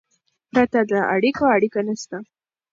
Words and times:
پرته 0.51 0.79
له 0.91 0.99
اړیکو، 1.15 1.43
اړیکه 1.55 1.79
نسته. 1.87 2.17